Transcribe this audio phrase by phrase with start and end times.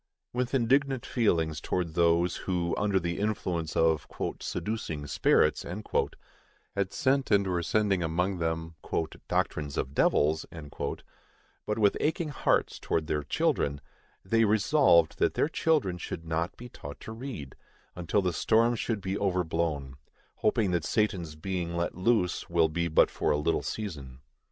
[0.33, 4.07] With indignant feelings towards those, who, under the influence of
[4.39, 5.63] "seducing spirits,"
[6.75, 8.73] had sent and were sending among them
[9.27, 10.43] "doctrines of devils,"
[11.67, 13.79] but with aching hearts towards their children,
[14.25, 17.55] they resolved that their children should not be taught to read,
[17.95, 19.97] until the storm should be overblown;
[20.37, 24.21] hoping that Satan's being let loose will be but for a little season.